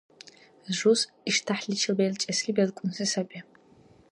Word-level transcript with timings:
Жуз 0.77 1.01
иштяхӀличил 1.29 1.93
белчӀесли 1.99 2.51
белкӀунси 2.57 3.05
саби. 3.11 3.39